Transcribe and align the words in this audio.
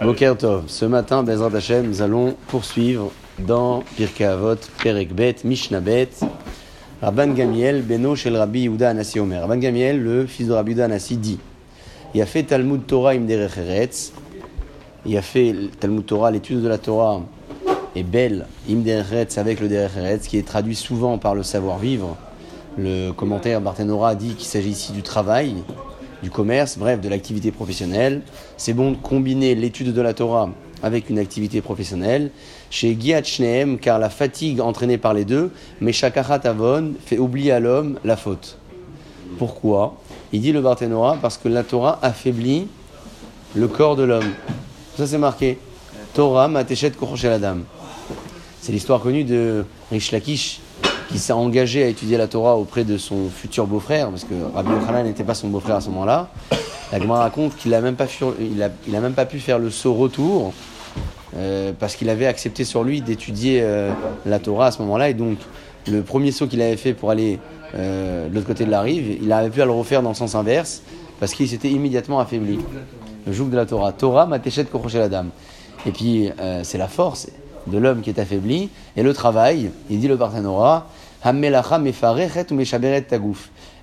Boker 0.00 0.36
Tov. 0.36 0.64
Ce 0.68 0.84
matin, 0.84 1.22
Bezrat 1.22 1.54
Hashem, 1.54 1.86
nous 1.86 2.02
allons 2.02 2.34
poursuivre 2.48 3.12
dans 3.38 3.82
Pirkei 3.96 4.24
Avot, 4.24 4.56
Perek 4.82 5.14
Bet, 5.14 5.36
Mishnah 5.44 5.80
Bet, 5.80 6.08
Rabban 7.02 7.28
Gamiel, 7.28 7.82
Beno 7.82 8.16
Shel 8.16 8.36
Rabbi 8.36 8.60
Yehuda 8.60 8.90
Anassi 8.90 9.20
Omer. 9.20 9.42
Rabban 9.42 9.58
Gamiel, 9.58 10.02
le 10.02 10.26
fils 10.26 10.48
de 10.48 10.52
Rabbi 10.52 10.72
Yehuda 10.72 10.86
Anassi, 10.86 11.18
dit 11.18 11.38
Il 12.14 12.22
a 12.22 12.26
fait 12.26 12.42
Talmud 12.42 12.86
Torah 12.86 13.12
im 13.12 13.28
Eretz. 13.28 14.12
Il 15.04 15.16
a 15.16 15.22
fait 15.22 15.54
Talmud 15.78 16.06
Torah, 16.06 16.30
l'étude 16.30 16.62
de 16.62 16.68
la 16.68 16.78
Torah 16.78 17.20
est 17.94 18.02
belle, 18.02 18.46
im 18.70 18.84
Eretz, 18.86 19.36
avec 19.36 19.60
le 19.60 19.68
Derech 19.68 19.96
Eretz, 19.96 20.26
qui 20.26 20.38
est 20.38 20.46
traduit 20.46 20.76
souvent 20.76 21.18
par 21.18 21.34
le 21.34 21.42
savoir-vivre. 21.42 22.16
Le 22.78 23.10
commentaire 23.10 23.60
Barthénora 23.60 24.14
dit 24.14 24.34
qu'il 24.34 24.46
s'agit 24.46 24.70
ici 24.70 24.92
du 24.92 25.02
travail, 25.02 25.56
du 26.22 26.30
commerce, 26.30 26.78
bref, 26.78 27.00
de 27.00 27.08
l'activité 27.08 27.50
professionnelle. 27.50 28.22
C'est 28.56 28.72
bon 28.72 28.92
de 28.92 28.96
combiner 28.96 29.54
l'étude 29.54 29.92
de 29.92 30.00
la 30.00 30.14
Torah 30.14 30.50
avec 30.82 31.10
une 31.10 31.18
activité 31.18 31.60
professionnelle. 31.60 32.30
Chez 32.70 32.96
Giat 32.98 33.22
Shneem, 33.22 33.78
car 33.78 33.98
la 33.98 34.10
fatigue 34.10 34.60
entraînée 34.60 34.98
par 34.98 35.14
les 35.14 35.24
deux, 35.24 35.50
mais 35.80 35.92
Avon 36.44 36.94
fait 37.04 37.18
oublier 37.18 37.52
à 37.52 37.60
l'homme 37.60 37.98
la 38.04 38.16
faute. 38.16 38.58
Pourquoi? 39.38 39.96
Il 40.32 40.40
dit 40.40 40.52
le 40.52 40.60
Barthénora 40.60 41.18
parce 41.20 41.38
que 41.38 41.48
la 41.48 41.62
Torah 41.62 41.98
affaiblit 42.02 42.68
le 43.54 43.68
corps 43.68 43.96
de 43.96 44.02
l'homme. 44.04 44.32
Ça 44.96 45.06
c'est 45.06 45.18
marqué. 45.18 45.58
Torah 46.14 46.48
mateshet 46.48 46.92
la 47.24 47.38
dame. 47.38 47.64
C'est 48.60 48.72
l'histoire 48.72 49.00
connue 49.00 49.24
de 49.24 49.64
Rish 49.90 50.12
Lakish 50.12 50.60
qui 51.12 51.18
s'est 51.18 51.34
engagé 51.34 51.84
à 51.84 51.88
étudier 51.88 52.16
la 52.16 52.26
Torah 52.26 52.56
auprès 52.56 52.84
de 52.84 52.96
son 52.96 53.28
futur 53.28 53.66
beau-frère, 53.66 54.08
parce 54.08 54.24
que 54.24 54.34
Rabbi 54.54 54.70
Yochanan 54.70 55.04
n'était 55.04 55.24
pas 55.24 55.34
son 55.34 55.48
beau-frère 55.48 55.76
à 55.76 55.80
ce 55.82 55.90
moment-là. 55.90 56.28
La 56.90 56.98
Gemara 56.98 57.20
raconte 57.20 57.54
qu'il 57.56 57.72
n'a 57.72 57.82
même, 57.82 57.96
pas 57.96 58.06
il 58.40 58.62
a, 58.62 59.00
même 59.00 59.12
pas 59.12 59.26
pu 59.26 59.38
faire 59.38 59.58
le 59.58 59.70
saut 59.70 59.92
retour, 59.92 60.54
euh, 61.36 61.72
parce 61.78 61.96
qu'il 61.96 62.08
avait 62.08 62.26
accepté 62.26 62.64
sur 62.64 62.82
lui 62.82 63.02
d'étudier 63.02 63.60
euh, 63.62 63.92
la 64.24 64.38
Torah 64.38 64.66
à 64.66 64.70
ce 64.70 64.80
moment-là. 64.82 65.10
Et 65.10 65.14
donc, 65.14 65.36
le 65.86 66.02
premier 66.02 66.32
saut 66.32 66.46
qu'il 66.46 66.62
avait 66.62 66.76
fait 66.76 66.94
pour 66.94 67.10
aller 67.10 67.38
euh, 67.74 68.28
de 68.30 68.34
l'autre 68.34 68.46
côté 68.46 68.64
de 68.64 68.70
la 68.70 68.80
rive, 68.80 69.18
il 69.22 69.30
avait 69.32 69.50
pu 69.50 69.58
le 69.58 69.70
refaire 69.70 70.02
dans 70.02 70.10
le 70.10 70.14
sens 70.14 70.34
inverse, 70.34 70.82
parce 71.20 71.34
qu'il 71.34 71.46
s'était 71.46 71.70
immédiatement 71.70 72.20
affaibli. 72.20 72.58
Le 73.26 73.32
joug 73.34 73.50
de 73.50 73.56
la 73.56 73.66
Torah. 73.66 73.92
Torah, 73.92 74.24
matechet 74.24 74.64
kochoché 74.64 74.98
la 74.98 75.10
dame. 75.10 75.28
Et 75.84 75.92
puis, 75.92 76.30
c'est 76.62 76.78
la 76.78 76.88
force 76.88 77.28
de 77.66 77.78
l'homme 77.78 78.00
qui 78.00 78.10
est 78.10 78.18
affaibli, 78.18 78.70
et 78.96 79.02
le 79.02 79.12
travail, 79.12 79.70
il 79.90 80.00
dit 80.00 80.08
le 80.08 80.16
Parthénora, 80.16 80.88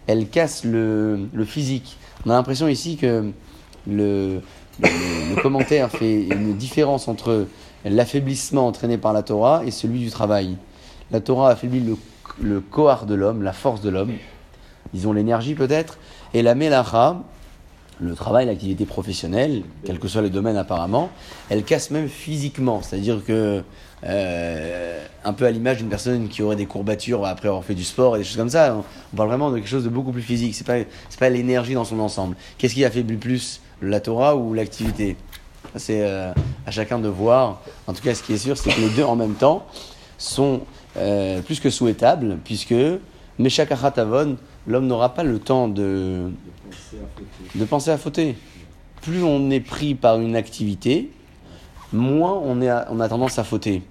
elle 0.07 0.27
casse 0.27 0.63
le, 0.63 1.27
le 1.31 1.45
physique. 1.45 1.97
On 2.25 2.31
a 2.31 2.33
l'impression 2.33 2.67
ici 2.67 2.97
que 2.97 3.31
le, 3.87 4.41
le, 4.81 5.41
commentaire 5.41 5.89
fait 5.89 6.23
une 6.23 6.55
différence 6.55 7.07
entre 7.07 7.45
l'affaiblissement 7.85 8.67
entraîné 8.67 8.97
par 8.97 9.13
la 9.13 9.23
Torah 9.23 9.61
et 9.65 9.71
celui 9.71 9.99
du 9.99 10.09
travail. 10.09 10.57
La 11.11 11.21
Torah 11.21 11.51
affaiblit 11.51 11.79
le, 11.81 11.95
le 12.41 12.63
de 13.05 13.13
l'homme, 13.13 13.43
la 13.43 13.53
force 13.53 13.81
de 13.81 13.89
l'homme, 13.89 14.13
disons 14.93 15.13
l'énergie 15.13 15.53
peut-être, 15.53 15.97
et 16.33 16.41
la 16.41 16.55
melacha, 16.55 17.21
le 18.01 18.13
travail, 18.13 18.45
l'activité 18.45 18.85
professionnelle, 18.85 19.63
quel 19.85 19.99
que 19.99 20.07
soit 20.07 20.21
le 20.21 20.29
domaine 20.29 20.57
apparemment, 20.57 21.09
elle 21.49 21.63
casse 21.63 21.91
même 21.91 22.07
physiquement. 22.07 22.81
C'est-à-dire 22.81 23.23
que, 23.25 23.63
euh, 24.05 25.05
un 25.25 25.33
peu 25.33 25.45
à 25.45 25.51
l'image 25.51 25.77
d'une 25.77 25.89
personne 25.89 26.29
qui 26.29 26.41
aurait 26.41 26.55
des 26.55 26.65
courbatures 26.65 27.25
après 27.25 27.49
avoir 27.49 27.63
fait 27.63 27.75
du 27.75 27.83
sport 27.83 28.15
et 28.15 28.19
des 28.19 28.25
choses 28.25 28.37
comme 28.37 28.49
ça, 28.49 28.77
on, 29.13 29.15
parle 29.15 29.29
vraiment 29.29 29.51
de 29.51 29.57
quelque 29.57 29.67
chose 29.67 29.83
de 29.83 29.89
beaucoup 29.89 30.11
plus 30.11 30.21
physique. 30.21 30.55
C'est 30.55 30.65
pas, 30.65 30.77
pas 31.19 31.29
l'énergie 31.29 31.73
dans 31.73 31.85
son 31.85 31.99
ensemble. 31.99 32.35
Qu'est-ce 32.57 32.73
qui 32.73 32.85
affaiblit 32.85 33.17
plus, 33.17 33.61
la 33.81 33.99
Torah 33.99 34.35
ou 34.35 34.53
l'activité? 34.53 35.17
C'est 35.75 36.01
euh, 36.01 36.31
à 36.65 36.71
chacun 36.71 36.99
de 36.99 37.09
voir. 37.09 37.61
En 37.85 37.93
tout 37.93 38.01
cas, 38.01 38.15
ce 38.15 38.23
qui 38.23 38.33
est 38.33 38.37
sûr, 38.37 38.57
c'est 38.57 38.71
que 38.71 38.79
les 38.79 38.89
deux 38.89 39.03
en 39.03 39.17
même 39.17 39.33
temps 39.33 39.65
sont 40.17 40.61
euh, 40.97 41.41
plus 41.41 41.59
que 41.59 41.69
souhaitables, 41.69 42.37
puisque 42.43 42.75
Meshakachatavon, 43.39 44.37
l'homme 44.67 44.87
n'aura 44.87 45.13
pas 45.13 45.23
le 45.23 45.39
temps 45.39 45.67
de, 45.67 46.31
de 47.55 47.65
penser 47.65 47.91
à 47.91 47.97
fauter. 47.97 48.35
Plus 49.01 49.23
on 49.23 49.49
est 49.49 49.59
pris 49.59 49.95
par 49.95 50.19
une 50.19 50.35
activité, 50.35 51.09
moins 51.93 52.33
on, 52.33 52.61
est 52.61 52.71
on 52.89 52.99
a 52.99 53.09
tendance 53.09 53.39
à 53.39 53.43
fauter. 53.43 53.81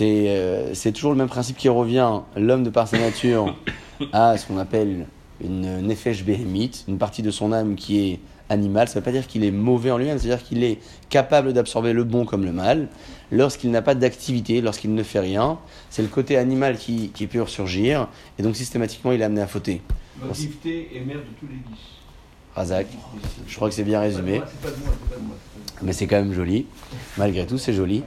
Euh, 0.00 0.70
c'est 0.74 0.92
toujours 0.92 1.12
le 1.12 1.18
même 1.18 1.28
principe 1.28 1.56
qui 1.56 1.68
revient. 1.68 2.20
L'homme, 2.36 2.64
de 2.64 2.70
par 2.70 2.88
sa 2.88 2.98
nature, 2.98 3.54
a 4.12 4.36
ce 4.36 4.46
qu'on 4.46 4.58
appelle 4.58 5.06
une 5.44 5.80
nefesh 5.82 6.24
behemite, 6.24 6.84
une 6.88 6.98
partie 6.98 7.22
de 7.22 7.30
son 7.30 7.52
âme 7.52 7.74
qui 7.76 8.10
est 8.10 8.20
animale. 8.48 8.88
Ça 8.88 8.94
ne 8.94 9.00
veut 9.00 9.04
pas 9.04 9.12
dire 9.12 9.26
qu'il 9.26 9.44
est 9.44 9.50
mauvais 9.50 9.90
en 9.90 9.98
lui-même, 9.98 10.18
c'est-à-dire 10.18 10.44
qu'il 10.44 10.62
est 10.64 10.78
capable 11.08 11.52
d'absorber 11.52 11.92
le 11.92 12.04
bon 12.04 12.24
comme 12.24 12.44
le 12.44 12.52
mal. 12.52 12.88
Lorsqu'il 13.30 13.70
n'a 13.70 13.82
pas 13.82 13.94
d'activité, 13.94 14.60
lorsqu'il 14.60 14.94
ne 14.94 15.02
fait 15.02 15.20
rien, 15.20 15.58
c'est 15.90 16.02
le 16.02 16.08
côté 16.08 16.36
animal 16.36 16.78
qui, 16.78 17.10
qui 17.10 17.26
peut 17.26 17.42
ressurgir, 17.42 18.08
et 18.38 18.42
donc 18.42 18.56
systématiquement 18.56 19.12
il 19.12 19.20
est 19.20 19.24
amené 19.24 19.40
à 19.42 19.46
fauter. 19.46 19.82
L'activité 20.22 20.90
est 20.94 21.00
mère 21.00 21.18
de 21.18 21.22
tous 21.38 21.46
les 21.46 21.56
vices. 21.56 21.96
Razak, 22.54 22.86
je 23.46 23.54
crois 23.56 23.68
que 23.68 23.74
c'est 23.74 23.84
bien 23.84 24.00
résumé. 24.00 24.40
Mais 25.82 25.92
c'est 25.92 26.06
quand 26.06 26.16
même 26.16 26.32
joli. 26.32 26.66
Malgré 27.18 27.46
tout, 27.46 27.58
c'est 27.58 27.74
joli. 27.74 28.02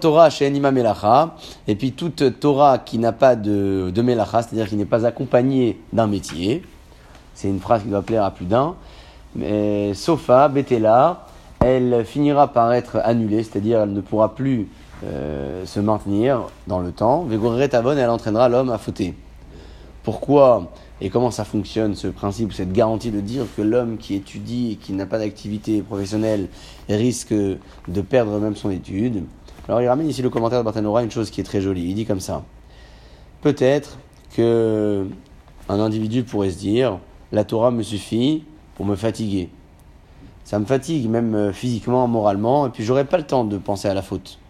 Torah. 0.00 1.36
Et 1.68 1.74
puis 1.74 1.92
toute 1.92 2.40
Torah 2.40 2.78
qui 2.78 2.98
n'a 2.98 3.12
pas 3.12 3.36
de, 3.36 3.90
de 3.94 4.02
Melacha, 4.02 4.42
c'est-à-dire 4.42 4.68
qui 4.68 4.76
n'est 4.76 4.84
pas 4.84 5.06
accompagnée 5.06 5.78
d'un 5.92 6.06
métier. 6.06 6.62
C'est 7.34 7.48
une 7.48 7.60
phrase 7.60 7.82
qui 7.82 7.88
doit 7.88 8.02
plaire 8.02 8.24
à 8.24 8.30
plus 8.30 8.46
d'un. 8.46 8.74
Mais 9.34 9.94
Sofa, 9.94 10.48
Betela, 10.48 11.26
elle 11.60 12.04
finira 12.04 12.48
par 12.48 12.72
être 12.72 12.96
annulée, 13.04 13.42
c'est-à-dire 13.42 13.80
elle 13.80 13.92
ne 13.92 14.00
pourra 14.00 14.34
plus 14.34 14.68
euh, 15.04 15.64
se 15.66 15.80
maintenir 15.80 16.42
dans 16.66 16.80
le 16.80 16.92
temps. 16.92 17.24
Vegoret 17.24 17.74
Avon, 17.74 17.96
elle 17.96 18.10
entraînera 18.10 18.48
l'homme 18.48 18.70
à 18.70 18.78
fauter. 18.78 19.14
Pourquoi 20.02 20.70
et 21.02 21.08
comment 21.08 21.30
ça 21.30 21.44
fonctionne 21.44 21.94
ce 21.94 22.08
principe, 22.08 22.52
cette 22.52 22.72
garantie 22.72 23.10
de 23.10 23.20
dire 23.20 23.44
que 23.56 23.62
l'homme 23.62 23.96
qui 23.96 24.14
étudie 24.14 24.72
et 24.72 24.76
qui 24.76 24.92
n'a 24.92 25.06
pas 25.06 25.18
d'activité 25.18 25.80
professionnelle 25.80 26.48
risque 26.90 27.32
de 27.32 28.00
perdre 28.02 28.38
même 28.38 28.54
son 28.54 28.70
étude? 28.70 29.24
Alors 29.70 29.82
il 29.82 29.86
ramène 29.86 30.08
ici 30.08 30.20
le 30.20 30.30
commentaire 30.30 30.58
de 30.58 30.64
Barthénora 30.64 31.04
une 31.04 31.12
chose 31.12 31.30
qui 31.30 31.40
est 31.40 31.44
très 31.44 31.60
jolie. 31.60 31.84
Il 31.90 31.94
dit 31.94 32.04
comme 32.04 32.18
ça 32.18 32.42
Peut-être 33.40 33.98
que 34.34 35.06
un 35.68 35.78
individu 35.78 36.24
pourrait 36.24 36.50
se 36.50 36.58
dire 36.58 36.98
la 37.30 37.44
Torah 37.44 37.70
me 37.70 37.84
suffit 37.84 38.42
pour 38.74 38.84
me 38.84 38.96
fatiguer. 38.96 39.48
Ça 40.42 40.58
me 40.58 40.64
fatigue 40.64 41.08
même 41.08 41.36
euh, 41.36 41.52
physiquement, 41.52 42.08
moralement, 42.08 42.66
et 42.66 42.70
puis 42.70 42.82
j'aurais 42.82 43.04
pas 43.04 43.16
le 43.16 43.22
temps 43.22 43.44
de 43.44 43.58
penser 43.58 43.86
à 43.86 43.94
la 43.94 44.02
faute. 44.02 44.40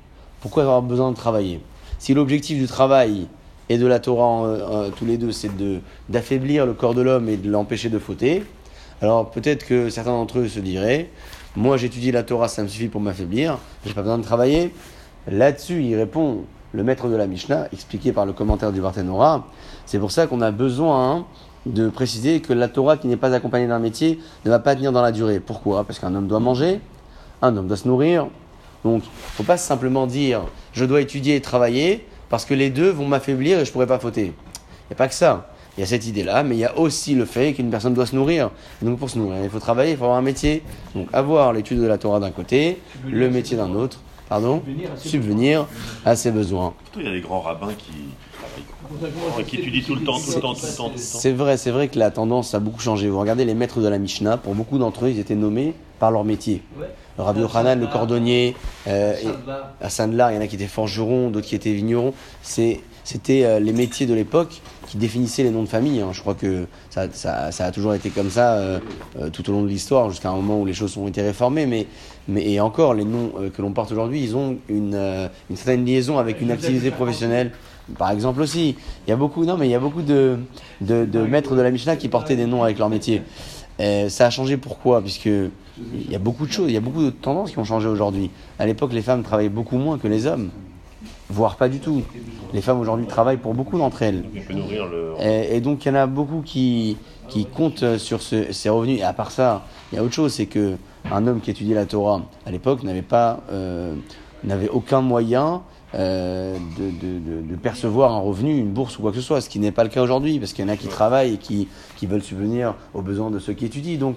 Pourquoi 0.40 0.62
avoir 0.62 0.80
besoin 0.80 1.10
de 1.10 1.16
travailler? 1.16 1.60
Si 1.98 2.14
l'objectif 2.14 2.58
du 2.58 2.66
travail 2.66 3.26
et 3.68 3.76
de 3.76 3.86
la 3.86 4.00
Torah 4.00 4.46
euh, 4.46 4.86
euh, 4.86 4.90
tous 4.96 5.04
les 5.04 5.18
deux, 5.18 5.32
c'est 5.32 5.50
d'affaiblir 6.08 6.64
le 6.64 6.72
corps 6.72 6.94
de 6.94 7.02
l'homme 7.02 7.28
et 7.28 7.36
de 7.36 7.50
l'empêcher 7.50 7.90
de 7.90 7.98
fauter. 7.98 8.42
Alors 9.02 9.30
peut-être 9.30 9.66
que 9.66 9.90
certains 9.90 10.12
d'entre 10.12 10.38
eux 10.38 10.48
se 10.48 10.60
diraient, 10.60 11.10
moi 11.56 11.76
j'étudie 11.76 12.10
la 12.10 12.22
Torah, 12.22 12.48
ça 12.48 12.62
me 12.62 12.68
suffit 12.68 12.88
pour 12.88 13.02
m'affaiblir, 13.02 13.58
j'ai 13.84 13.92
pas 13.92 14.00
besoin 14.00 14.16
de 14.16 14.24
travailler. 14.24 14.72
Là-dessus, 15.28 15.82
il 15.82 15.96
répond 15.96 16.44
le 16.72 16.84
maître 16.84 17.08
de 17.08 17.16
la 17.16 17.26
Mishnah, 17.26 17.68
expliqué 17.72 18.12
par 18.12 18.26
le 18.26 18.32
commentaire 18.32 18.72
du 18.72 18.80
Barthénora. 18.80 19.46
C'est 19.86 19.98
pour 19.98 20.10
ça 20.10 20.26
qu'on 20.26 20.40
a 20.40 20.50
besoin 20.50 21.26
de 21.66 21.88
préciser 21.88 22.40
que 22.40 22.52
la 22.52 22.68
Torah 22.68 22.96
qui 22.96 23.06
n'est 23.06 23.16
pas 23.16 23.34
accompagnée 23.34 23.66
d'un 23.66 23.78
métier 23.78 24.18
ne 24.44 24.50
va 24.50 24.58
pas 24.58 24.74
tenir 24.74 24.92
dans 24.92 25.02
la 25.02 25.12
durée. 25.12 25.40
Pourquoi? 25.40 25.84
Parce 25.84 25.98
qu'un 25.98 26.14
homme 26.14 26.26
doit 26.26 26.40
manger, 26.40 26.80
un 27.42 27.56
homme 27.56 27.66
doit 27.66 27.76
se 27.76 27.86
nourrir. 27.86 28.28
Donc, 28.84 29.02
il 29.02 29.08
ne 29.08 29.32
faut 29.36 29.42
pas 29.42 29.58
simplement 29.58 30.06
dire 30.06 30.42
je 30.72 30.84
dois 30.84 31.00
étudier 31.00 31.36
et 31.36 31.40
travailler 31.40 32.06
parce 32.30 32.44
que 32.44 32.54
les 32.54 32.70
deux 32.70 32.90
vont 32.90 33.06
m'affaiblir 33.06 33.58
et 33.58 33.64
je 33.64 33.70
ne 33.70 33.72
pourrai 33.72 33.86
pas 33.86 33.98
fauter. 33.98 34.26
Il 34.26 34.90
n'y 34.90 34.94
a 34.94 34.96
pas 34.96 35.08
que 35.08 35.14
ça. 35.14 35.50
Il 35.76 35.80
y 35.80 35.82
a 35.84 35.86
cette 35.86 36.06
idée-là, 36.06 36.42
mais 36.42 36.56
il 36.56 36.58
y 36.58 36.64
a 36.64 36.78
aussi 36.78 37.14
le 37.14 37.24
fait 37.24 37.52
qu'une 37.52 37.70
personne 37.70 37.94
doit 37.94 38.06
se 38.06 38.14
nourrir. 38.14 38.50
donc 38.82 38.98
pour 38.98 39.08
se 39.08 39.18
nourrir, 39.18 39.42
il 39.42 39.50
faut 39.50 39.60
travailler, 39.60 39.92
il 39.92 39.96
faut 39.96 40.04
avoir 40.04 40.18
un 40.18 40.22
métier. 40.22 40.62
Donc 40.94 41.08
avoir 41.12 41.52
l'étude 41.52 41.80
de 41.80 41.86
la 41.86 41.96
Torah 41.98 42.20
d'un 42.20 42.30
côté, 42.30 42.78
le 43.06 43.30
métier 43.30 43.56
d'un 43.56 43.74
autre, 43.74 44.00
pardon, 44.30 44.62
subvenir 44.96 45.66
à 46.06 46.16
ses 46.16 46.30
besoins. 46.30 46.72
il 46.96 47.04
y 47.04 47.08
a 47.08 47.12
des 47.12 47.20
grands 47.20 47.40
rabbins 47.40 47.74
qui, 47.76 47.92
qui 49.46 49.56
étudient 49.56 49.82
tout 49.86 49.94
le 49.96 50.04
temps, 50.04 50.18
tout 50.18 50.32
le 50.34 50.40
temps, 50.40 50.54
tout 50.54 50.66
le 50.66 50.76
temps. 50.76 50.92
C'est 50.96 51.32
vrai, 51.32 51.56
c'est 51.56 51.72
vrai 51.72 51.88
que 51.88 51.98
la 51.98 52.10
tendance 52.10 52.54
a 52.54 52.60
beaucoup 52.60 52.80
changé. 52.80 53.08
Vous 53.08 53.18
regardez 53.18 53.44
les 53.44 53.54
maîtres 53.54 53.80
de 53.80 53.88
la 53.88 53.98
Mishnah, 53.98 54.38
pour 54.38 54.54
beaucoup 54.54 54.78
d'entre 54.78 55.04
eux, 55.04 55.10
ils 55.10 55.18
étaient 55.18 55.34
nommés 55.34 55.74
par 55.98 56.12
leur 56.12 56.24
métier. 56.24 56.62
Rabbi 57.18 57.40
Yochanan, 57.40 57.78
le 57.78 57.86
cordonnier, 57.86 58.56
euh, 58.86 59.14
à 59.80 59.90
Sandlar, 59.90 60.32
il 60.32 60.36
y 60.36 60.38
en 60.38 60.40
a 60.40 60.46
qui 60.46 60.54
étaient 60.54 60.66
forgerons, 60.66 61.30
d'autres 61.30 61.46
qui 61.46 61.54
étaient 61.54 61.74
vignerons. 61.74 62.14
C'était 62.42 63.44
euh, 63.44 63.58
les 63.58 63.72
métiers 63.72 64.06
de 64.06 64.14
l'époque 64.14 64.62
qui 64.86 64.96
définissaient 64.96 65.42
les 65.42 65.50
noms 65.50 65.62
de 65.62 65.68
famille. 65.68 66.00
Hein. 66.00 66.10
Je 66.12 66.20
crois 66.20 66.34
que 66.34 66.66
ça, 66.88 67.50
a 67.58 67.70
toujours 67.70 67.94
été 67.94 68.10
comme 68.10 68.30
ça 68.30 68.54
euh, 68.54 68.80
tout 69.32 69.48
au 69.50 69.52
long 69.52 69.62
de 69.62 69.68
l'histoire, 69.68 70.10
jusqu'à 70.10 70.30
un 70.30 70.36
moment 70.36 70.60
où 70.60 70.66
les 70.66 70.72
choses 70.72 70.96
ont 70.96 71.06
été 71.06 71.22
réformées. 71.22 71.66
Mais, 71.66 71.86
mais 72.30 72.50
et 72.50 72.60
encore, 72.60 72.94
les 72.94 73.04
noms 73.04 73.32
que 73.54 73.62
l'on 73.62 73.72
porte 73.72 73.92
aujourd'hui, 73.92 74.22
ils 74.22 74.36
ont 74.36 74.56
une, 74.68 75.28
une, 75.50 75.56
certaine 75.56 75.84
liaison 75.84 76.18
avec 76.18 76.40
une 76.40 76.50
activité 76.50 76.90
professionnelle. 76.90 77.52
Par 77.98 78.10
exemple 78.10 78.40
aussi, 78.40 78.76
il 79.06 79.10
y 79.10 79.12
a 79.12 79.16
beaucoup, 79.16 79.44
non, 79.44 79.56
mais 79.56 79.66
il 79.66 79.70
y 79.70 79.74
a 79.74 79.80
beaucoup 79.80 80.02
de, 80.02 80.38
de, 80.80 81.04
de 81.04 81.20
maîtres 81.22 81.56
de 81.56 81.60
la 81.60 81.70
Mishnah 81.70 81.96
qui 81.96 82.08
portaient 82.08 82.36
des 82.36 82.46
noms 82.46 82.62
avec 82.62 82.78
leur 82.78 82.88
métier. 82.88 83.22
ça 83.78 84.26
a 84.26 84.30
changé 84.30 84.56
pourquoi? 84.56 85.00
Puisque 85.02 85.26
Il 85.26 86.10
y 86.10 86.14
a 86.14 86.18
beaucoup 86.18 86.46
de 86.46 86.52
choses, 86.52 86.70
il 86.70 86.74
y 86.74 86.76
a 86.76 86.80
beaucoup 86.80 87.02
de 87.02 87.10
tendances 87.10 87.50
qui 87.50 87.58
ont 87.58 87.64
changé 87.64 87.88
aujourd'hui. 87.88 88.30
À 88.58 88.66
l'époque, 88.66 88.92
les 88.92 89.02
femmes 89.02 89.22
travaillaient 89.22 89.48
beaucoup 89.48 89.78
moins 89.78 89.98
que 89.98 90.08
les 90.08 90.26
hommes, 90.26 90.50
voire 91.30 91.56
pas 91.56 91.68
du 91.68 91.78
tout. 91.78 92.02
Les 92.52 92.60
femmes 92.60 92.80
aujourd'hui 92.80 93.06
travaillent 93.06 93.36
pour 93.38 93.54
beaucoup 93.54 93.78
d'entre 93.78 94.02
elles. 94.02 94.24
Et, 95.20 95.56
et 95.56 95.60
donc 95.60 95.84
il 95.84 95.88
y 95.88 95.90
en 95.92 95.94
a 95.94 96.06
beaucoup 96.06 96.42
qui, 96.44 96.96
qui 97.28 97.46
comptent 97.46 97.96
sur 97.98 98.20
ce- 98.22 98.52
ces 98.52 98.68
revenus. 98.68 99.00
Et 99.00 99.02
à 99.02 99.12
part 99.12 99.30
ça, 99.30 99.62
il 99.92 99.96
y 99.96 99.98
a 99.98 100.02
autre 100.04 100.14
chose, 100.14 100.32
c'est 100.32 100.46
que 100.46 100.74
un 101.10 101.26
homme 101.26 101.40
qui 101.40 101.50
étudiait 101.50 101.74
la 101.74 101.86
Torah 101.86 102.22
à 102.44 102.50
l'époque 102.50 102.82
n'avait 102.82 103.02
pas, 103.02 103.40
euh, 103.52 103.94
n'avait 104.44 104.68
aucun 104.68 105.00
moyen 105.00 105.62
euh, 105.94 106.56
de, 106.78 106.84
de, 106.84 107.18
de, 107.18 107.48
de 107.48 107.56
percevoir 107.56 108.12
un 108.12 108.20
revenu, 108.20 108.56
une 108.58 108.70
bourse 108.70 108.98
ou 108.98 109.02
quoi 109.02 109.10
que 109.10 109.16
ce 109.16 109.22
soit, 109.22 109.40
ce 109.40 109.48
qui 109.48 109.58
n'est 109.58 109.72
pas 109.72 109.82
le 109.84 109.90
cas 109.90 110.02
aujourd'hui, 110.02 110.38
parce 110.38 110.52
qu'il 110.52 110.64
y 110.64 110.68
en 110.68 110.72
a 110.72 110.76
qui 110.76 110.86
travaillent 110.88 111.34
et 111.34 111.38
qui, 111.38 111.68
qui 111.96 112.06
veulent 112.06 112.22
subvenir 112.22 112.74
aux 112.94 113.02
besoins 113.02 113.30
de 113.30 113.38
ceux 113.38 113.54
qui 113.54 113.64
étudient. 113.66 113.98
Donc 113.98 114.16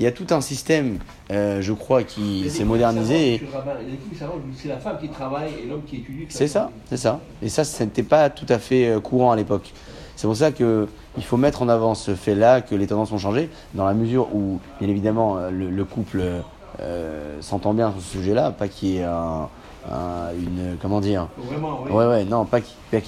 il 0.00 0.04
y 0.04 0.06
a 0.06 0.12
tout 0.12 0.26
un 0.30 0.40
système, 0.40 0.98
euh, 1.30 1.60
je 1.60 1.72
crois, 1.72 2.04
qui 2.04 2.48
s'est 2.50 2.64
modernisé. 2.64 3.40
C'est 4.56 4.68
la 4.68 4.78
femme 4.78 4.98
qui 5.00 5.08
travaille 5.08 5.50
et 5.62 5.66
l'homme 5.66 5.82
qui 5.84 5.96
étudie. 5.96 6.26
C'est 6.28 6.48
ça, 6.48 6.70
c'est 6.88 6.96
ça. 6.96 7.20
Et 7.42 7.48
ça, 7.48 7.64
ce 7.64 7.82
n'était 7.82 8.02
pas 8.02 8.30
tout 8.30 8.46
à 8.48 8.58
fait 8.58 8.88
euh, 8.88 9.00
courant 9.00 9.32
à 9.32 9.36
l'époque. 9.36 9.72
C'est 10.16 10.26
pour 10.26 10.36
ça 10.36 10.50
que 10.50 10.88
il 11.16 11.24
faut 11.24 11.36
mettre 11.36 11.62
en 11.62 11.68
avant 11.68 11.94
ce 11.94 12.14
fait-là, 12.14 12.60
que 12.60 12.74
les 12.74 12.86
tendances 12.86 13.12
ont 13.12 13.18
changé, 13.18 13.50
dans 13.74 13.86
la 13.86 13.94
mesure 13.94 14.34
où, 14.34 14.60
bien 14.80 14.88
évidemment, 14.88 15.36
euh, 15.38 15.50
le, 15.50 15.70
le 15.70 15.84
couple 15.84 16.22
euh, 16.80 17.36
s'entend 17.40 17.74
bien 17.74 17.90
sur 17.92 18.00
ce 18.00 18.18
sujet-là, 18.18 18.52
pas 18.52 18.68
qu'il 18.68 18.90
y 18.90 18.98
ait 18.98 19.04
un, 19.04 19.48
un- 19.92 20.32
une, 20.34 20.76
comment 20.80 21.00
dire, 21.00 21.28
Vraiment, 21.38 21.80
oui. 21.84 21.92
ouais, 21.92 22.06
ouais, 22.06 22.24
non, 22.24 22.44
pas 22.44 22.60
pas 22.90 22.98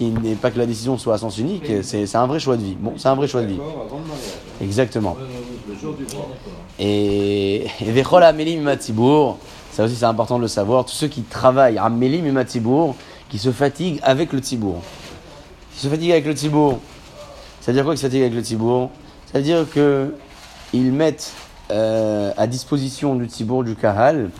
pas 0.40 0.50
que 0.50 0.58
la 0.58 0.66
décision 0.66 0.96
soit 0.98 1.14
à 1.14 1.18
sens 1.18 1.38
unique, 1.38 1.70
c'est 1.82 2.14
un 2.16 2.26
vrai 2.26 2.38
choix 2.40 2.56
de 2.56 2.62
vie. 2.62 2.76
Bon, 2.78 2.94
c'est 2.96 3.08
un 3.08 3.14
vrai 3.14 3.28
choix 3.28 3.42
de 3.42 3.46
vie. 3.48 3.58
Exactement. 4.62 5.16
Et 6.78 7.66
Vechol 7.80 8.22
Amélim 8.22 8.62
Matibour, 8.62 9.38
ça 9.72 9.84
aussi 9.84 9.94
c'est 9.96 10.04
important 10.04 10.36
de 10.36 10.42
le 10.42 10.48
savoir, 10.48 10.84
tous 10.84 10.92
ceux 10.94 11.08
qui 11.08 11.22
travaillent, 11.22 11.78
Amélim 11.78 12.26
et 12.26 12.32
Matibour, 12.32 12.94
qui 13.28 13.38
se 13.38 13.50
fatiguent 13.52 14.00
avec 14.02 14.32
le 14.32 14.40
Tibour. 14.40 14.80
Qui 15.74 15.80
se 15.80 15.88
fatiguent 15.88 16.12
avec 16.12 16.26
le 16.26 16.34
Tibour. 16.34 16.78
Ça 17.60 17.70
veut 17.72 17.74
dire 17.76 17.84
quoi 17.84 17.92
qu'ils 17.94 18.00
se 18.00 18.06
fatiguent 18.06 18.22
avec 18.22 18.34
le 18.34 18.42
Tibour? 18.42 18.90
Ça 19.30 19.38
veut 19.38 19.44
dire 19.44 19.66
que 19.72 20.14
ils 20.72 20.90
mettent 20.92 21.32
euh, 21.70 22.32
à 22.36 22.46
disposition 22.46 23.14
du 23.14 23.26
Tibour, 23.28 23.62
du 23.64 23.76
Kahal, 23.76 24.30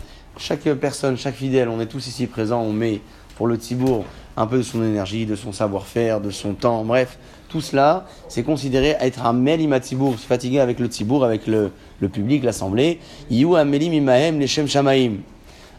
chaque 0.41 0.63
personne, 0.73 1.17
chaque 1.17 1.35
fidèle, 1.35 1.69
on 1.69 1.79
est 1.79 1.85
tous 1.85 2.07
ici 2.07 2.25
présents, 2.27 2.61
on 2.61 2.73
met 2.73 3.01
pour 3.37 3.47
le 3.47 3.57
Tibour 3.57 4.05
un 4.35 4.47
peu 4.47 4.57
de 4.57 4.63
son 4.63 4.83
énergie, 4.83 5.25
de 5.25 5.35
son 5.35 5.51
savoir-faire, 5.51 6.19
de 6.19 6.31
son 6.31 6.53
temps, 6.53 6.83
bref, 6.83 7.17
tout 7.47 7.61
cela, 7.61 8.05
c'est 8.27 8.43
considéré 8.43 8.95
être 8.99 9.25
un 9.25 9.33
Melim 9.33 9.79
Tibour, 9.79 10.17
se 10.17 10.25
fatiguer 10.25 10.59
avec 10.59 10.79
le 10.79 10.89
Tibour, 10.89 11.23
avec 11.23 11.47
le, 11.47 11.71
public, 12.11 12.43
l'assemblée. 12.43 12.99
Leshem. 13.29 14.67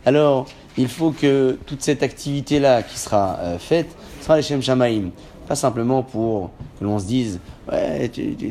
Alors, 0.05 0.47
il 0.77 0.89
faut 0.89 1.11
que 1.11 1.59
toute 1.67 1.83
cette 1.83 2.03
activité-là 2.03 2.83
qui 2.83 2.99
sera 2.99 3.39
euh, 3.41 3.59
faite 3.59 3.89
sera 4.21 4.37
les 4.37 4.43
Shem 4.43 4.63
Shamaim. 4.63 5.11
Pas 5.53 5.57
simplement 5.57 6.03
pour 6.03 6.51
que 6.81 6.85
l'on 6.87 6.99
se 6.99 7.05
dise, 7.05 7.39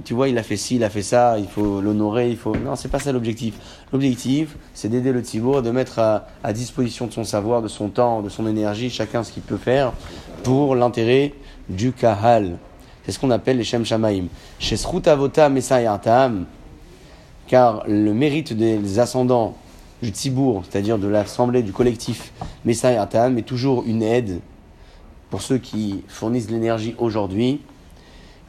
tu, 0.05 0.13
vois, 0.13 0.29
il 0.29 0.37
a 0.37 0.43
fait 0.43 0.55
ci, 0.55 0.75
il 0.75 0.83
a 0.83 0.89
fait 0.91 1.01
ça, 1.01 1.39
il 1.39 1.47
faut 1.47 1.81
l'honorer, 1.81 2.29
il 2.29 2.37
faut. 2.37 2.55
Non, 2.55 2.75
c'est 2.75 2.89
pas 2.89 2.99
ça 2.99 3.11
l'objectif. 3.11 3.55
L'objectif, 3.91 4.55
c'est 4.75 4.87
d'aider 4.87 5.11
le 5.11 5.23
Tibour, 5.23 5.63
de 5.63 5.71
mettre 5.71 5.97
à, 5.97 6.53
disposition 6.53 7.07
de 7.07 7.11
son 7.11 7.23
savoir, 7.23 7.63
de 7.63 7.67
son 7.67 7.89
temps, 7.89 8.21
de 8.21 8.29
son 8.29 8.45
énergie, 8.45 8.91
chacun 8.91 9.23
ce 9.23 9.31
qu'il 9.31 9.41
peut 9.41 9.57
faire 9.57 9.93
pour 10.43 10.75
l'intérêt 10.75 11.33
du 11.69 11.91
Kahal. 11.91 12.59
C'est 13.03 13.13
ce 13.13 13.17
qu'on 13.17 13.31
appelle 13.31 13.57
les 13.57 13.63
Shem 13.63 13.83
Shamaim. 13.83 14.25
Chez 14.59 14.77
Srutavota 14.77 15.49
car 17.47 17.83
le 17.87 18.13
mérite 18.13 18.53
des 18.53 18.99
ascendants 18.99 19.55
du 20.03 20.09
Tzibour, 20.09 20.65
c'est-à-dire 20.69 20.99
de 20.99 21.07
l'assemblée, 21.07 21.63
du 21.63 21.71
collectif 21.71 22.31
Messayatam, 22.63 23.39
est 23.39 23.41
toujours 23.41 23.85
une 23.87 24.03
aide 24.03 24.39
pour 25.31 25.41
ceux 25.41 25.57
qui 25.57 26.03
fournissent 26.07 26.51
l'énergie 26.51 26.93
aujourd'hui. 26.99 27.61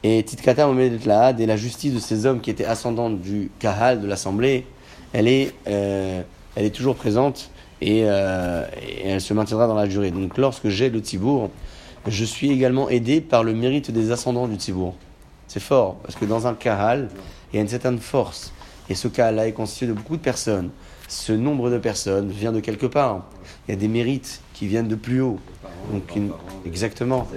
Et 0.03 0.21
Titkata 0.21 0.69
Lahad 1.05 1.39
et 1.39 1.45
la 1.45 1.55
justice 1.55 1.93
de 1.93 1.99
ces 1.99 2.25
hommes 2.25 2.41
qui 2.41 2.51
étaient 2.51 2.65
ascendants 2.65 3.09
du 3.09 3.49
Kahal, 3.57 4.01
de 4.01 4.05
l'assemblée, 4.05 4.67
elle 5.13 5.29
est, 5.29 5.53
euh, 5.67 6.21
elle 6.55 6.65
est 6.65 6.75
toujours 6.75 6.95
présente 6.95 7.49
et, 7.81 8.01
euh, 8.03 8.65
et 8.81 9.07
elle 9.07 9.21
se 9.21 9.33
maintiendra 9.33 9.65
dans 9.65 9.75
la 9.75 9.87
durée. 9.87 10.11
Donc 10.11 10.37
lorsque 10.37 10.67
j'ai 10.67 10.89
le 10.89 10.99
Tzibour, 10.99 11.49
je 12.05 12.25
suis 12.25 12.51
également 12.51 12.89
aidé 12.89 13.21
par 13.21 13.45
le 13.45 13.53
mérite 13.53 13.89
des 13.91 14.11
ascendants 14.11 14.47
du 14.47 14.55
Tzibour. 14.55 14.93
C'est 15.47 15.61
fort, 15.61 15.95
parce 16.03 16.15
que 16.15 16.25
dans 16.25 16.47
un 16.47 16.53
Kahal, 16.53 17.07
il 17.51 17.55
y 17.55 17.59
a 17.59 17.61
une 17.61 17.69
certaine 17.69 17.99
force. 17.99 18.51
Et 18.89 18.95
ce 18.95 19.07
Kahal-là 19.07 19.47
est 19.47 19.53
constitué 19.53 19.87
de 19.87 19.93
beaucoup 19.93 20.17
de 20.17 20.21
personnes. 20.21 20.69
Ce 21.07 21.31
nombre 21.31 21.69
de 21.69 21.77
personnes 21.77 22.29
vient 22.29 22.51
de 22.51 22.59
quelque 22.59 22.87
part. 22.87 23.23
Il 23.67 23.71
y 23.71 23.73
a 23.73 23.77
des 23.77 23.87
mérites 23.87 24.41
qui 24.53 24.67
viennent 24.67 24.89
de 24.89 24.95
plus 24.95 25.21
haut. 25.21 25.39
Donc, 25.91 26.17
Exactement. 26.65 27.27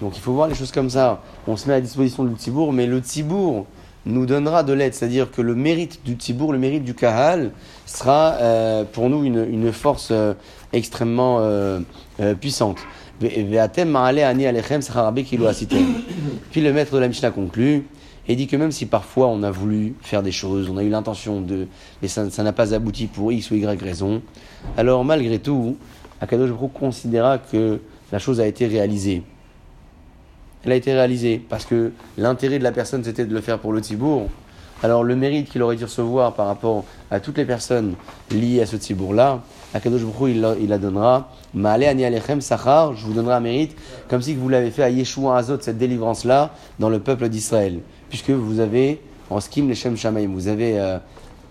Donc 0.00 0.16
il 0.16 0.20
faut 0.20 0.32
voir 0.32 0.48
les 0.48 0.54
choses 0.54 0.72
comme 0.72 0.90
ça. 0.90 1.22
On 1.46 1.56
se 1.56 1.68
met 1.68 1.74
à 1.74 1.80
disposition 1.80 2.24
du 2.24 2.34
Tibour, 2.34 2.72
mais 2.72 2.86
le 2.86 3.00
Tibour 3.00 3.66
nous 4.06 4.26
donnera 4.26 4.62
de 4.62 4.72
l'aide. 4.72 4.94
C'est-à-dire 4.94 5.30
que 5.30 5.42
le 5.42 5.54
mérite 5.54 6.00
du 6.04 6.16
Tibour, 6.16 6.52
le 6.52 6.58
mérite 6.58 6.84
du 6.84 6.94
Kahal, 6.94 7.50
sera 7.86 8.34
euh, 8.40 8.84
pour 8.84 9.10
nous 9.10 9.24
une, 9.24 9.46
une 9.50 9.72
force 9.72 10.08
euh, 10.10 10.34
extrêmement 10.72 11.38
euh, 11.40 11.80
euh, 12.20 12.34
puissante. 12.34 12.78
Puis 13.20 13.30
le 16.62 16.72
maître 16.72 16.94
de 16.94 16.98
la 16.98 17.08
Mishnah 17.08 17.30
conclut 17.32 17.84
et 18.28 18.36
dit 18.36 18.46
que 18.46 18.56
même 18.56 18.70
si 18.70 18.86
parfois 18.86 19.26
on 19.28 19.42
a 19.42 19.50
voulu 19.50 19.94
faire 20.02 20.22
des 20.22 20.30
choses, 20.30 20.70
on 20.70 20.76
a 20.76 20.84
eu 20.84 20.90
l'intention 20.90 21.40
de, 21.40 21.66
mais 22.02 22.08
ça 22.08 22.42
n'a 22.42 22.52
pas 22.52 22.74
abouti 22.74 23.06
pour 23.06 23.32
X 23.32 23.50
ou 23.50 23.54
Y 23.54 23.82
raison, 23.82 24.22
alors 24.76 25.04
malgré 25.04 25.38
tout, 25.38 25.76
Akadosh 26.20 26.50
Baruch 26.50 26.72
considéra 26.72 27.38
que 27.38 27.80
la 28.12 28.18
chose 28.18 28.40
a 28.40 28.46
été 28.46 28.66
réalisée. 28.66 29.22
Elle 30.64 30.72
a 30.72 30.74
été 30.74 30.92
réalisée 30.92 31.40
parce 31.48 31.64
que 31.64 31.92
l'intérêt 32.16 32.58
de 32.58 32.64
la 32.64 32.72
personne 32.72 33.04
c'était 33.04 33.24
de 33.24 33.32
le 33.34 33.40
faire 33.40 33.58
pour 33.58 33.72
le 33.72 33.80
Tibour. 33.80 34.28
Alors 34.82 35.02
le 35.02 35.16
mérite 35.16 35.50
qu'il 35.50 35.62
aurait 35.62 35.76
dû 35.76 35.84
recevoir 35.84 36.34
par 36.34 36.46
rapport 36.46 36.84
à 37.10 37.20
toutes 37.20 37.38
les 37.38 37.44
personnes 37.44 37.94
liées 38.30 38.60
à 38.60 38.66
ce 38.66 38.76
Tibour-là, 38.76 39.42
Akadosh 39.74 40.02
Baruch 40.04 40.34
il, 40.60 40.68
la- 40.68 40.78
donnera. 40.78 41.30
Ani 41.64 42.04
alechem 42.04 42.40
sachar, 42.40 42.94
je 42.94 43.04
vous 43.06 43.12
donnerai 43.12 43.34
un 43.34 43.40
mérite, 43.40 43.76
comme 44.08 44.22
si 44.22 44.34
vous 44.34 44.48
l'avez 44.48 44.70
fait 44.70 44.82
à 44.82 44.90
Yeshua 44.90 45.36
Azot, 45.36 45.58
cette 45.60 45.78
délivrance-là, 45.78 46.52
dans 46.78 46.90
le 46.90 47.00
peuple 47.00 47.28
d'Israël. 47.28 47.80
Puisque 48.08 48.30
vous 48.30 48.60
avez, 48.60 49.00
en 49.30 49.40
skim 49.40 49.68
les 49.68 49.74
Shem 49.74 49.96
Shamaim, 49.96 50.28
vous 50.28 50.48
avez 50.48 50.78
euh, 50.78 50.98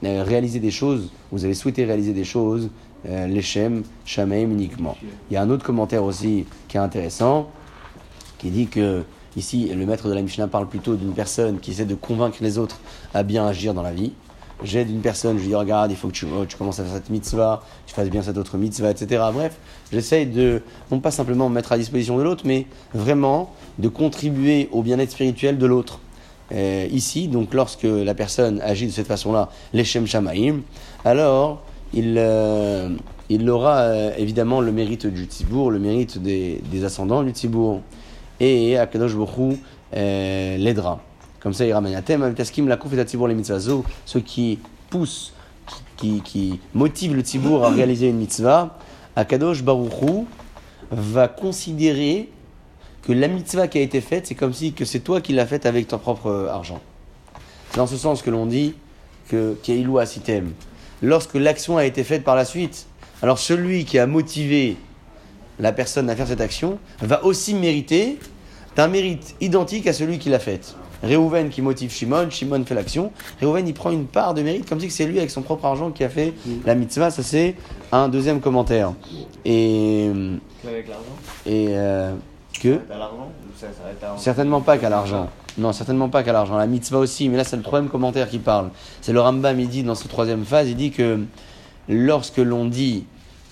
euh, 0.04 0.24
réalisé 0.24 0.60
des 0.60 0.72
choses, 0.72 1.12
vous 1.32 1.44
avez 1.46 1.54
souhaité 1.54 1.84
réaliser 1.86 2.14
des 2.14 2.24
choses, 2.24 2.70
euh, 3.08 3.28
les 3.28 3.42
Shem 3.42 3.84
Shamaim 4.06 4.52
uniquement. 4.52 4.98
Il 5.30 5.34
y 5.34 5.38
a 5.38 5.42
un 5.42 5.50
autre 5.50 5.64
commentaire 5.64 6.04
aussi 6.04 6.46
qui 6.68 6.78
est 6.78 6.80
intéressant, 6.80 7.50
qui 8.38 8.50
dit 8.50 8.68
que 8.68 9.04
ici 9.36 9.70
le 9.74 9.86
maître 9.86 10.10
de 10.10 10.14
la 10.14 10.22
Mishnah 10.22 10.48
parle 10.48 10.68
plutôt 10.68 10.96
d'une 10.96 11.14
personne 11.14 11.60
qui 11.60 11.72
essaie 11.72 11.86
de 11.86 11.96
convaincre 11.96 12.38
les 12.42 12.58
autres 12.58 12.80
à 13.14 13.24
bien 13.24 13.46
agir 13.46 13.74
dans 13.74 13.84
la 13.84 13.94
vie. 13.94 14.14
J'aide 14.64 14.90
une 14.90 15.02
personne, 15.02 15.38
je 15.38 15.44
lui 15.44 15.50
dis 15.50 15.56
regarde, 15.56 15.92
il 15.92 15.98
faut 15.98 16.08
que 16.08 16.14
tu, 16.14 16.26
oh, 16.26 16.44
commences 16.58 16.80
à 16.80 16.84
faire 16.84 16.96
cette 16.96 17.12
mitzvah, 17.12 17.62
tu 17.86 17.94
fasses 17.94 18.10
bien 18.10 18.24
cette 18.24 18.38
autre 18.38 18.58
mitzvah, 18.58 18.90
etc. 18.90 19.24
Bref, 19.32 19.56
j'essaye 19.92 20.26
de 20.26 20.64
non 20.92 21.00
pas 21.00 21.12
simplement 21.12 21.48
me 21.48 21.54
mettre 21.54 21.74
à 21.74 21.78
disposition 21.78 22.18
de 22.18 22.24
l'autre, 22.24 22.44
mais 22.46 22.66
vraiment 22.96 23.54
de 23.78 23.88
contribuer 23.88 24.68
au 24.72 24.82
bien-être 24.82 25.12
spirituel 25.12 25.60
de 25.60 25.66
l'autre. 25.68 26.00
Euh, 26.52 26.88
ici, 26.92 27.28
donc 27.28 27.54
lorsque 27.54 27.84
la 27.84 28.16
personne 28.16 28.60
agit 28.62 28.88
de 28.88 28.92
cette 28.92 29.08
façon-là, 29.08 29.50
les 29.74 29.84
Shem 29.84 30.08
Shamaim, 30.08 30.62
alors 31.06 31.62
il, 31.94 32.16
euh, 32.18 32.90
il 33.30 33.50
aura 33.50 33.80
euh, 33.80 34.12
évidemment 34.18 34.62
le 34.62 34.72
mérite 34.72 35.08
du 35.08 35.28
Tibour, 35.28 35.72
le 35.72 35.80
mérite 35.80 36.18
des, 36.18 36.62
des 36.72 36.84
ascendants 36.84 37.24
du 37.24 37.34
Tibour. 37.34 37.82
Et 38.40 38.78
Akadosh 38.78 39.16
Baruch 39.16 39.38
Hu, 39.38 39.58
euh, 39.96 40.58
l'aidera. 40.58 41.02
Comme 41.40 41.54
ça, 41.54 41.66
il 41.66 41.74
ramène 41.74 41.96
à 41.96 42.02
thème, 42.02 42.34
Taskim, 42.34 42.68
la 42.68 42.78
et 42.78 43.06
Tibour 43.06 43.28
les 43.28 43.36
ceux 44.06 44.20
qui 44.20 44.60
poussent, 44.90 45.34
qui, 45.96 46.22
qui 46.22 46.60
motivent 46.74 47.16
le 47.16 47.24
Tibour 47.24 47.64
à 47.64 47.70
réaliser 47.70 48.10
une 48.10 48.18
mitzvah, 48.18 48.78
Akadosh 49.16 49.64
Baruch 49.64 50.02
Hu 50.02 50.26
va 50.92 51.28
considérer 51.28 52.30
que 53.02 53.14
la 53.14 53.28
mitzvah 53.28 53.68
qui 53.68 53.78
a 53.78 53.82
été 53.82 54.02
faite, 54.02 54.28
c'est 54.28 54.36
comme 54.36 54.54
si 54.54 54.74
que 54.74 54.86
c'est 54.86 55.00
toi 55.00 55.22
qui 55.22 55.34
l'as 55.34 55.46
faite 55.46 55.66
avec 55.66 55.88
ton 55.88 55.98
propre 55.98 56.50
argent. 56.52 56.82
C'est 57.72 57.78
dans 57.78 57.88
ce 57.88 57.98
sens 57.98 58.22
que 58.22 58.30
l'on 58.30 58.46
dit 58.46 58.74
que 59.30 59.56
Keilou 59.64 59.98
Asitem. 59.98 60.52
Lorsque 61.02 61.36
l'action 61.36 61.78
a 61.78 61.86
été 61.86 62.04
faite 62.04 62.24
par 62.24 62.36
la 62.36 62.46
suite, 62.46 62.88
alors 63.22 63.40
celui 63.40 63.86
qui 63.86 64.00
a 64.00 64.08
motivé 64.08 64.78
la 65.60 65.72
personne 65.72 66.10
à 66.10 66.16
faire 66.16 66.28
cette 66.28 66.42
action 66.42 66.80
va 67.02 67.24
aussi 67.24 67.54
mériter 67.54 68.20
d'un 68.76 68.88
mérite 68.88 69.36
identique 69.42 69.88
à 69.88 69.94
celui 69.94 70.20
qui 70.20 70.30
l'a 70.30 70.40
faite. 70.40 70.76
Réhouven 71.04 71.50
qui 71.50 71.62
motive 71.62 71.92
Shimon, 71.92 72.30
Shimon 72.30 72.64
fait 72.66 72.74
l'action. 72.74 73.12
Réhouven 73.40 73.68
il 73.68 73.74
prend 73.74 73.92
une 73.92 74.06
part 74.06 74.34
de 74.34 74.42
mérite 74.42 74.68
comme 74.68 74.80
si 74.80 74.90
c'est 74.90 75.06
lui 75.06 75.18
avec 75.20 75.30
son 75.30 75.42
propre 75.42 75.66
argent 75.66 75.92
qui 75.92 76.04
a 76.04 76.10
fait 76.10 76.34
la 76.66 76.76
mitzvah. 76.76 77.12
Ça 77.12 77.22
c'est 77.22 77.56
un 77.92 78.10
deuxième 78.10 78.40
commentaire. 78.40 78.94
Et, 79.46 80.10
l'argent? 80.64 81.04
et 81.46 81.68
euh, 81.70 82.14
que? 82.60 82.80
Certainement 84.18 84.62
pas 84.62 84.78
qu'à 84.78 84.90
l'argent. 84.90 85.30
Non, 85.58 85.74
certainement 85.74 86.10
pas 86.10 86.24
qu'à 86.24 86.34
l'argent. 86.34 86.56
La 86.56 86.68
mitzvah 86.68 87.00
aussi, 87.00 87.30
mais 87.30 87.38
là 87.38 87.44
c'est 87.44 87.58
le 87.58 87.64
troisième 87.64 87.90
commentaire 87.90 88.30
qui 88.30 88.38
parle. 88.38 88.70
C'est 89.02 89.14
le 89.14 89.20
Rambam, 89.20 89.60
il 89.60 89.70
dit 89.70 89.84
dans 89.84 89.96
cette 89.96 90.10
troisième 90.10 90.46
phase, 90.46 90.70
il 90.70 90.76
dit 90.76 90.92
que 90.92 91.20
lorsque 91.90 92.38
l'on 92.38 92.66
dit 92.66 93.06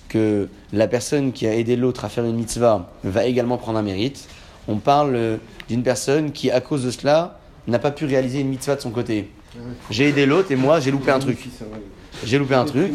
que 0.07 0.47
la 0.71 0.87
personne 0.87 1.31
qui 1.31 1.47
a 1.47 1.55
aidé 1.55 1.75
l'autre 1.75 2.05
à 2.05 2.09
faire 2.09 2.25
une 2.25 2.35
mitzvah 2.35 2.91
va 3.03 3.25
également 3.25 3.57
prendre 3.57 3.79
un 3.79 3.81
mérite, 3.81 4.27
on 4.67 4.77
parle 4.77 5.39
d'une 5.67 5.83
personne 5.83 6.31
qui, 6.31 6.51
à 6.51 6.61
cause 6.61 6.83
de 6.83 6.91
cela, 6.91 7.39
n'a 7.67 7.79
pas 7.79 7.91
pu 7.91 8.05
réaliser 8.05 8.41
une 8.41 8.49
mitzvah 8.49 8.75
de 8.75 8.81
son 8.81 8.91
côté. 8.91 9.31
J'ai 9.89 10.09
aidé 10.09 10.25
l'autre 10.25 10.51
et 10.51 10.55
moi 10.55 10.79
j'ai 10.79 10.91
loupé 10.91 11.11
un 11.11 11.19
truc. 11.19 11.39
J'ai 12.23 12.37
loupé 12.37 12.55
un 12.55 12.65
truc 12.65 12.91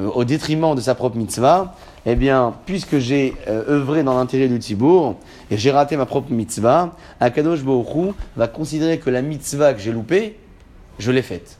euh, 0.00 0.08
au 0.08 0.24
détriment 0.24 0.74
de 0.74 0.80
sa 0.80 0.94
propre 0.94 1.16
mitzvah. 1.16 1.74
Eh 2.04 2.14
bien, 2.14 2.54
puisque 2.66 2.98
j'ai 2.98 3.34
euh, 3.48 3.64
œuvré 3.68 4.02
dans 4.02 4.16
l'intérêt 4.16 4.48
du 4.48 4.58
Tibour 4.58 5.16
et 5.50 5.58
j'ai 5.58 5.70
raté 5.70 5.96
ma 5.96 6.06
propre 6.06 6.32
mitzvah, 6.32 6.94
Akadosh 7.20 7.62
Baruch 7.62 7.94
Hu 7.94 8.12
va 8.36 8.46
considérer 8.46 8.98
que 8.98 9.10
la 9.10 9.22
mitzvah 9.22 9.74
que 9.74 9.80
j'ai 9.80 9.92
loupée, 9.92 10.38
je 10.98 11.10
l'ai 11.10 11.22
faite. 11.22 11.58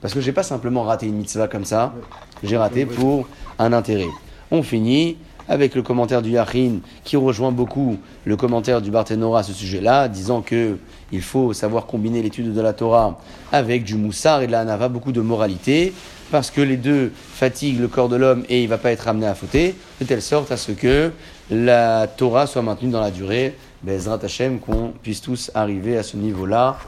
Parce 0.00 0.14
que 0.14 0.20
j'ai 0.20 0.32
pas 0.32 0.42
simplement 0.42 0.84
raté 0.84 1.06
une 1.06 1.16
mitzvah 1.16 1.48
comme 1.48 1.66
ça, 1.66 1.94
j'ai 2.42 2.56
raté 2.56 2.86
pour 2.86 3.28
un 3.58 3.72
intérêt. 3.72 4.08
On 4.50 4.62
finit 4.62 5.18
avec 5.50 5.74
le 5.74 5.82
commentaire 5.82 6.22
du 6.22 6.30
Yachin 6.30 6.78
qui 7.04 7.16
rejoint 7.16 7.50
beaucoup 7.50 7.98
le 8.24 8.36
commentaire 8.36 8.80
du 8.80 8.90
Barthénora 8.90 9.40
à 9.40 9.42
ce 9.42 9.52
sujet-là, 9.52 10.08
disant 10.08 10.40
que 10.40 10.78
il 11.12 11.20
faut 11.20 11.52
savoir 11.52 11.86
combiner 11.86 12.22
l'étude 12.22 12.54
de 12.54 12.60
la 12.60 12.72
Torah 12.72 13.18
avec 13.52 13.82
du 13.82 13.96
moussard 13.96 14.42
et 14.42 14.46
de 14.46 14.52
la 14.52 14.60
hanava, 14.60 14.88
beaucoup 14.88 15.10
de 15.10 15.20
moralité, 15.20 15.92
parce 16.30 16.52
que 16.52 16.60
les 16.60 16.76
deux 16.76 17.10
fatiguent 17.34 17.80
le 17.80 17.88
corps 17.88 18.08
de 18.08 18.14
l'homme 18.14 18.44
et 18.48 18.60
il 18.60 18.64
ne 18.64 18.68
va 18.68 18.78
pas 18.78 18.92
être 18.92 19.08
amené 19.08 19.26
à 19.26 19.34
fauter, 19.34 19.74
de 20.00 20.06
telle 20.06 20.22
sorte 20.22 20.52
à 20.52 20.56
ce 20.56 20.70
que 20.70 21.10
la 21.50 22.06
Torah 22.06 22.46
soit 22.46 22.62
maintenue 22.62 22.92
dans 22.92 23.00
la 23.00 23.10
durée. 23.10 23.56
Bezrat 23.82 24.20
Hashem, 24.22 24.60
qu'on 24.60 24.92
puisse 25.02 25.22
tous 25.22 25.50
arriver 25.54 25.96
à 25.96 26.02
ce 26.02 26.16
niveau-là, 26.16 26.78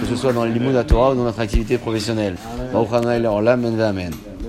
que 0.00 0.08
ce 0.08 0.16
soit 0.16 0.32
dans 0.32 0.44
les 0.44 0.58
mots 0.58 0.70
de 0.70 0.76
la 0.76 0.84
Torah 0.84 1.12
ou 1.12 1.14
dans 1.14 1.24
notre 1.24 1.40
activité 1.40 1.76
professionnelle. 1.76 2.36
Amen. 3.80 4.12